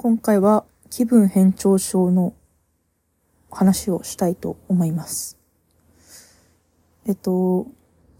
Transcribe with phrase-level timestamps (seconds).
[0.00, 2.32] 今回は気分変調症の
[3.50, 5.36] 話をしたいと思います。
[7.04, 7.66] えっと、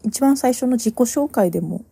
[0.02, 1.84] 一番最初の自己紹介でも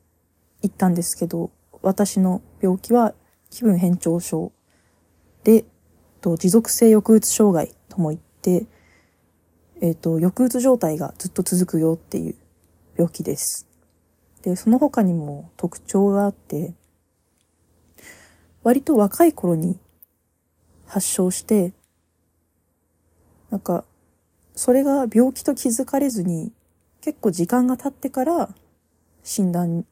[0.61, 1.53] 言ったんですけど、
[1.83, 3.15] 私の病気は
[3.49, 4.51] 気分変調症
[5.45, 5.65] で、
[6.21, 8.67] と持続性抑うつ障害とも言って、
[9.81, 12.35] えっと、抑うつ状態がずっと続くよっていう
[12.97, 13.69] 病気です。
[14.43, 16.75] で、その他にも特徴があって、
[18.67, 19.79] 割と若い頃に
[20.87, 21.73] 発症して、
[23.49, 23.85] なんか、
[24.57, 26.51] それが病気と気づかれずに、
[27.01, 28.53] 結構時間が経ってから
[29.23, 29.87] 診断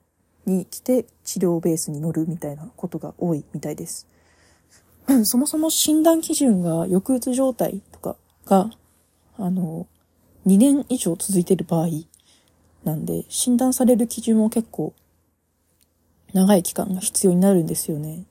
[0.44, 4.08] に来て治療ベースに乗るみたいなことが多いみたいです。
[5.22, 8.70] そもそも診断基準が抑うつ状態とかが、
[9.38, 9.86] あの、
[10.48, 11.90] 2年以上続いてる場合
[12.82, 14.94] なんで、診断される基準も結構
[16.32, 18.24] 長い期間が必要になるんですよね。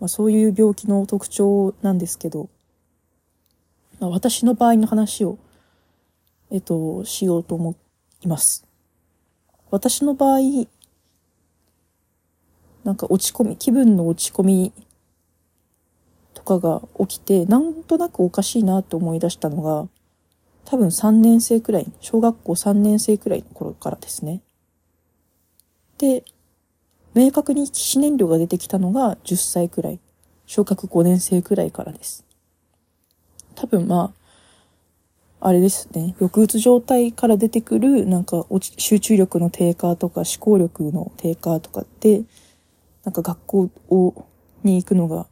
[0.00, 2.48] まあ、そういう病気の特徴なんですけど、
[3.98, 5.38] まあ、私の場合の話を、
[6.50, 7.74] えっと、しようと思
[8.22, 8.66] います。
[9.70, 10.40] 私の場合、
[12.84, 14.72] なんか落ち込み、気分の落ち込み
[16.34, 19.88] とかが起きて、なんとなくおかしいなと思い出したのが、
[20.64, 24.42] 多分3年生くらい、小学校3年生くらいの頃からですね。
[25.98, 26.24] で、
[27.16, 30.00] 明確に起死燃料が出てきたのが10歳くらい。
[30.44, 32.26] 小学5年生くらいからです。
[33.54, 34.12] 多分ま
[35.40, 36.14] あ、あれですね。
[36.18, 42.22] 抑うつ状態から出てくる、なんか集中力の低下とか思考力の低下とかって、
[43.02, 44.26] なんか学校を
[44.62, 45.26] に行くのが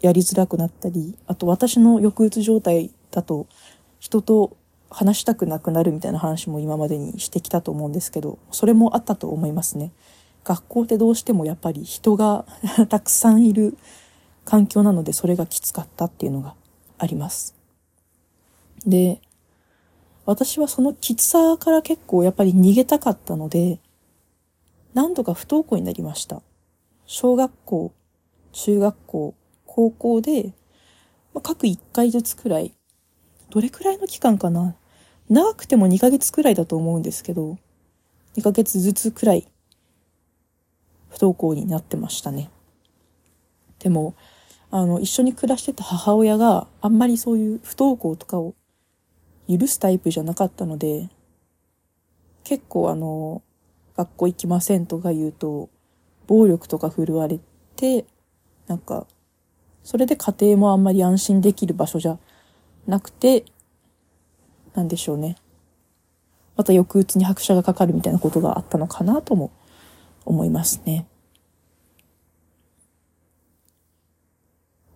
[0.00, 3.46] やりづらくなったり、あと私の抑うつ状態だと
[4.00, 4.56] 人と
[4.90, 9.92] 話したくなくなるみたいな話も今までにしてきたと思うんですけど、それもあったと思いますね。
[10.44, 12.46] 学校ってどうしてもやっぱり人が
[12.88, 13.76] たくさんいる
[14.44, 16.54] 環境なのでそれがきつかったっていうのが
[16.98, 17.54] あります。
[18.86, 19.20] で、
[20.24, 23.78] 私はそのきつさから結構やっぱり逃げたかったので、
[24.94, 26.42] 何度か不登校になりました。
[27.06, 27.92] 小学校、
[28.52, 29.34] 中学校、
[29.66, 30.52] 高校で、
[31.34, 32.74] まあ、各1回ずつくらい、
[33.50, 34.74] どれくらいの期間かな？
[35.28, 37.58] 長くても2ヶ月くらいだと思うんですけど、
[38.36, 39.46] 2ヶ月ずつくらい
[41.10, 42.50] 不登校になってましたね。
[43.80, 44.14] でも、
[44.70, 48.54] あの、一緒に暮らしてた母親があんまりそういう不登校とかを
[49.48, 51.08] 許すタイプじゃなかったので、
[52.44, 53.42] 結構あの、
[53.96, 55.68] 学校行きませんとか言うと、
[56.26, 57.40] 暴力とか振るわれ
[57.74, 58.04] て、
[58.68, 59.06] なんか、
[59.82, 62.18] それで家庭もあんまり安心できる場所じゃ
[62.86, 63.44] なくて、
[64.74, 65.36] なんでしょうね。
[66.56, 69.50] また抑うつに拍車がかかるみたいなことがあったのかなとも
[70.30, 71.06] 思いますね。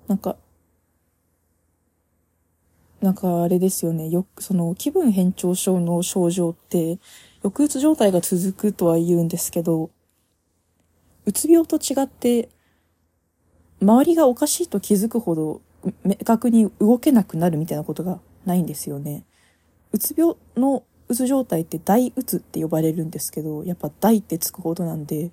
[0.07, 0.37] なんか、
[3.01, 4.09] なんかあれですよね。
[4.09, 6.99] よく、その気分変調症の症状って、
[7.43, 9.91] 抑うつ状態が続くとは言うんですけど、
[11.27, 12.49] うつ病と違って、
[13.83, 15.61] 周りがおかしいと気づくほど
[16.05, 19.25] 明確に動けなくなるみたいなことがないんですよね。
[19.93, 25.31] うつ病のうつ状態って大うつって呼ばれるんですけど、やっぱ大ってつくほどなんで、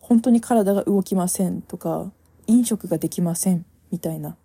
[0.00, 2.10] 本当に体が動きませんとか、
[2.46, 4.36] 飲食ができませんみたいな、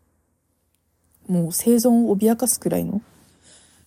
[1.28, 3.02] もう生存を脅かすくらいの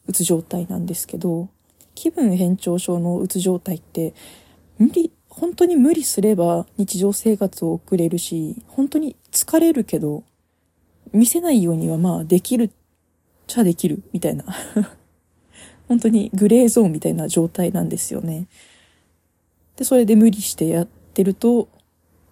[0.06, 1.48] うつ状態なんですけど、
[1.94, 4.14] 気分変調症のうつ状態って、
[4.78, 10.25] 無理、本当に無理すれば日常生活を送れるし、本当に疲れるけど、
[11.12, 12.70] 見せないようにはまあできるっ
[13.47, 14.44] ちゃできるみたいな。
[15.91, 18.47] 本当にグレーゾーンみたいな状態なんですよね。
[19.75, 21.69] で、それで無理してやってると、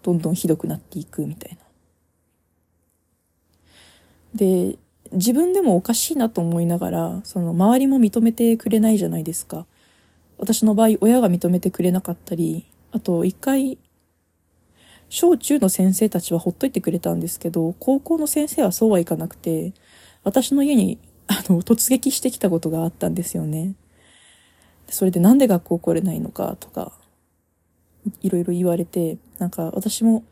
[0.04, 1.58] どんどんひどくなっていくみたいな。
[4.36, 4.78] で、
[5.10, 9.66] 自分でもおかしいなと思いながら、その周りも認めてくれないじゃないですか。
[10.38, 13.76] 私の場合、親が認めてくれなかったり、あと一回、
[15.08, 19.72] 小中の先生たちはほっといてくれたんですけど、高校の先生はそうはいかなくて、
[20.22, 20.98] 私の家に
[21.28, 23.74] あの、突撃してきたことがあったんですよね。
[24.88, 26.92] それでなんで学校来れないのかとか、
[28.22, 30.24] いろいろ言われて、なんか私も、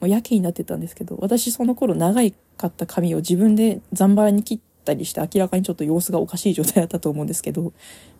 [0.00, 7.72] もうやけになってたんですけど、私その頃長いかった髪を自分でザンバラに切ったりして明らかにちょっと様子がおかしい状態だったと思うんですけど、も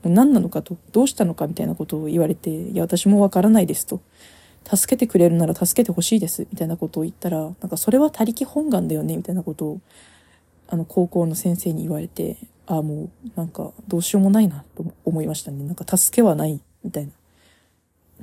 [0.05, 4.01] う何なのかと、どうしたのかみたいなことを言われて、いや私もわからないですと。
[4.75, 9.81] 助けてくれるなら助けてほしいです、みたいなことを言ったら、なんかそれは他力本願だよね、みたいなことを
[10.69, 12.37] あの、高校の先生に言われて、
[12.67, 15.65] ああ、もう、なんか、どうしようもないな、と思いましたね。
[15.65, 17.09] なんか、助けはない、みたい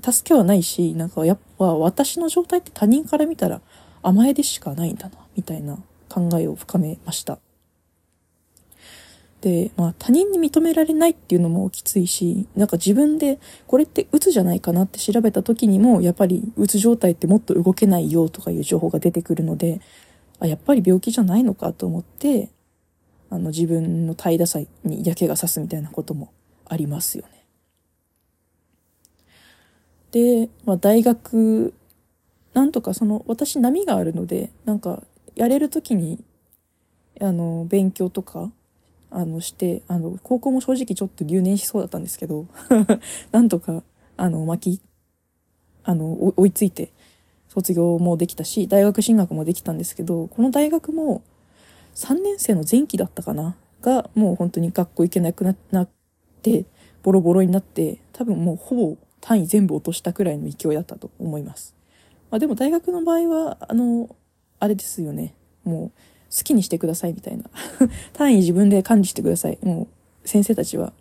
[0.01, 0.13] な。
[0.13, 3.61] 助けはないし、なんか、やっぱ、私の状態って他人から見たら、
[4.03, 7.39] 甘えでしかないんだな、みたいな考えを深めました。
[9.41, 19.81] で、まあ他人に認められないっていうのもきついし、なんか自分でこれって鬱じゃないかなって調べた時にも、やっぱり鬱状態ってもっと動けないよとかいう情報が出てくるので、
[20.39, 22.49] あ、やっぱり病気じゃないのかと思って、
[23.29, 26.31] あの自分の怠惰さに嫌気がさすみたいなことも
[26.65, 27.45] ありますよね。
[30.11, 31.73] で、まあ大学、
[32.53, 35.03] なんとかその私波があるので、なんか
[35.35, 36.23] やれる時に、
[37.21, 38.51] あの、勉強とか、
[39.11, 42.47] あの、して、あの、高校も正直ちょっと留年しそうだったんですけど、
[43.31, 43.83] なんとか、
[44.17, 44.81] あの、巻き、
[45.83, 46.91] あの、追いついて、
[47.55, 51.23] 卒業もできたし、大学進学もできたんですけど、この大学も
[51.95, 53.55] 3年生の前期だったかな？
[53.81, 55.89] が、もう本当に学校行けなくなっ
[56.41, 56.65] て、
[57.03, 61.75] ボロボロになって、多分もうほぼ単位全部落としたくらいの勢いだったと思います。
[62.31, 64.13] まあでも大学の場合は、あの、
[64.59, 65.33] あれですよね。
[65.63, 65.89] もう
[66.35, 67.45] 好きにしてくださいみたいな。
[68.13, 69.57] 単位自分で管理してください。
[69.61, 69.87] も
[70.23, 70.91] う先生たちは、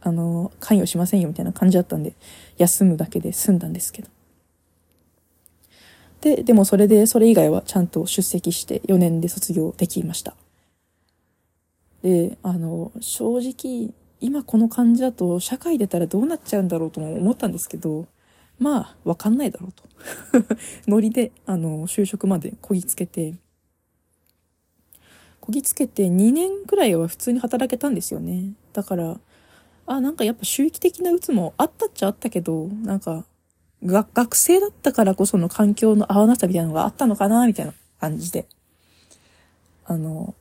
[0.00, 2.14] あの、関与しませんよみたいな感じだったんで、
[2.58, 4.08] 休むだけで済んだんですけど。
[6.22, 10.34] で、でもそれで、それ以外はちゃんと出席して4年で卒業できました。
[12.02, 18.06] で、あの、正直、今この感じだと社会出たらどうなっちゃうんだろうとも思ったんですけど、
[18.60, 19.82] まあ、わかんないだろうと。
[20.86, 23.34] ノリで、あの、就職までこぎつけて、
[25.40, 28.52] こぎつけて2年くらいは普通に働けたんですよね。
[28.72, 29.18] だから、
[29.86, 33.24] あ、なんかやっぱ周期的な鬱もあったっちゃあったけど、なんか、
[33.84, 38.46] 学生だったからこその環境の合わなさみたいなのがあったのかな、みたいな感じで。
[39.84, 40.34] あの、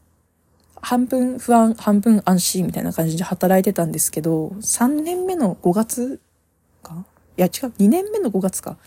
[0.82, 6.20] 半分不安、半分安心みたいな感じで働いてたんですけど、3年目の5月
[6.84, 7.06] か？
[7.38, 8.78] いや違う、2年目の5月か？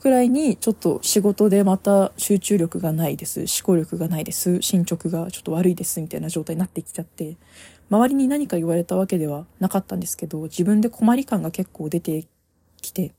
[0.00, 3.40] くらいにちょっと仕事でまた集中力がないです。
[3.40, 4.62] 思考力がないです。
[4.62, 6.00] 進捗がちょっと悪いです。
[6.00, 7.36] みたいな状態になってきちゃって、
[7.90, 12.26] 周りに何か言われたわけではなかったんですけど、自分で困り感が結構出て
[12.80, 13.12] きて、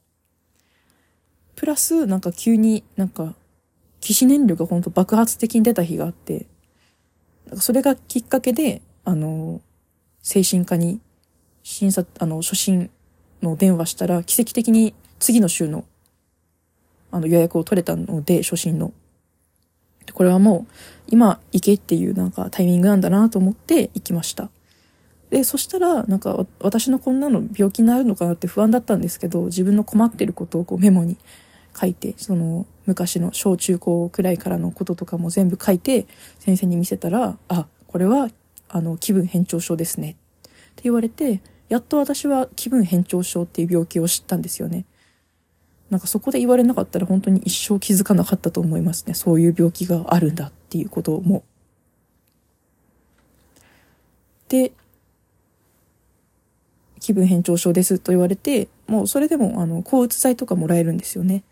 [1.60, 3.36] プラス、なんか急になんか、
[4.00, 6.46] 騎士燃料がほんと爆発的に出た日があって、
[7.56, 9.60] それがきっかけで、あの、
[10.22, 11.02] 精神科に
[11.62, 12.90] 診察、あの、初診
[13.42, 15.84] の電話したら、奇跡的に次の週の、
[17.12, 18.94] あの、予約を取れたので、初診の。
[20.14, 20.74] これはもう、
[21.10, 24.50] 今行けっていうなんかタイミングなんだなと思って行きました。
[25.30, 31.18] で、そしたら、なんか私のこんなの病気になるのかなって不安だったんですけど、自分の困ってることをこうメモに
[31.80, 36.08] 書いて、その昔の小中高くらいからのこととかも全部書いて、
[36.40, 38.30] 先生に見せたら、あ、これは、
[38.68, 40.12] あの、気分変調症ですね。
[40.12, 40.16] っ
[40.76, 44.86] て言われて、やっと私は気分変調症っていう病気を知ったんですよね。
[45.90, 49.14] なんかそこで言われなかったら本当に一生気づかなかったと思いますね。
[49.14, 51.44] そういう病気があるんだっていうことも。
[54.50, 54.72] で、
[57.00, 61.44] 気分変調症ですと言われて、もうそれでもあの抗うつ剤とかもらえるんですよね。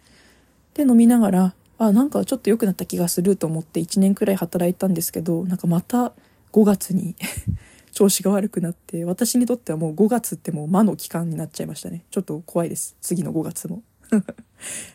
[0.77, 6.13] で、飲みながら、あ、なんかちょっと良くなった気がすると思って1年くらい働いたんですけど、なんかまた
[6.53, 7.15] 5月に
[7.91, 12.03] 調子が悪くなって、私にとってはもう5月ってもう魔の期間になっちゃいましたね。
[12.11, 12.95] ちょっと怖いです。
[13.01, 13.81] 次の5月も。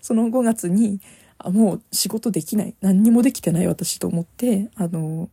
[0.00, 1.00] その5月に、
[1.38, 2.74] あ、もう仕事できない。
[2.80, 5.28] 何にもできてない私と思って、あの、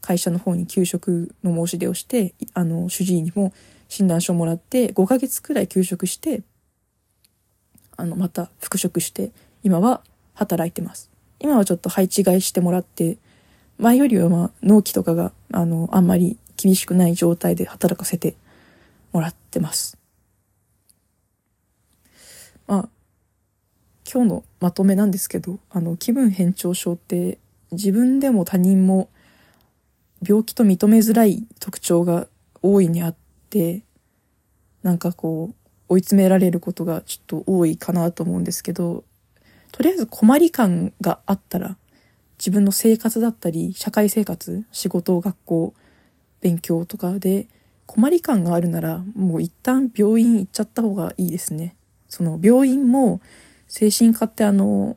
[0.00, 3.52] 会社の方に休職の申し出をして、あの、主治医にも
[3.88, 6.42] 診断書をもらって、5ヶ月くらい休職して、
[7.96, 10.02] あの、また復職して、今は
[10.34, 11.10] 働いてます。
[11.38, 13.18] 今はちょっと配置換えしてもらって、
[13.78, 18.36] 前よりはまあ、納期とかが、あの、あんまり厳しくない状態で働かせて
[19.12, 19.98] もらってます。
[22.66, 22.88] まあ、
[24.10, 27.38] 今日のまとめなんですけど、あの、気分変調症って
[27.72, 29.08] 自分でも他人も
[30.26, 32.28] 病気と認めづらい特徴が
[32.62, 33.16] 大いにあっ
[33.50, 33.82] て、
[34.82, 35.54] なんかこう、
[35.88, 39.04] 追い詰められることがちょっと多いかなと思うんですけど、
[39.72, 41.76] とりあえず困り感があったら、
[42.38, 45.74] 自分の生活だったり、社会生活、仕事、学校、
[46.40, 47.48] 勉強とかで
[47.86, 51.76] 困り感があるなら、もう一旦病院行っちゃった方がいいですね。
[52.08, 53.20] その病院も
[53.68, 54.96] 精神科ってあの、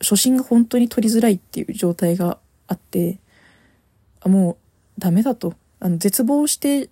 [0.00, 2.38] 初診が本当に取りづらいっていう状態が
[2.68, 3.18] あって、
[4.20, 4.52] あも
[4.98, 5.54] うダメだと。
[5.80, 6.90] あの、絶望して、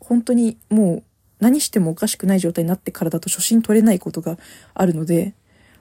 [0.00, 1.02] 本当にもう
[1.40, 4.38] 何してもおかしくない状態になってからだと初診取れないことが
[4.74, 5.34] あるので、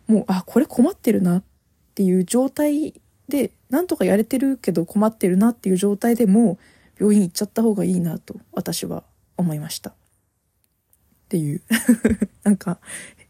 [0.07, 1.43] もう、あ、これ困ってるなっ
[1.95, 6.57] ていう状態で、なんとかやれてるけど困ってるなっていう状態でも、
[6.99, 9.03] 病院行っちゃった方がいいなと、私は
[9.37, 9.91] 思いました。
[9.91, 9.93] っ
[11.27, 11.61] ていう
[12.43, 12.79] なんか、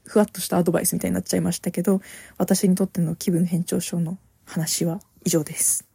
[0.04, 2.02] ふわっとしたアドバイスみたいになっちゃいましたけど、
[2.38, 5.95] 私にとっての気分変調症の話は以上です。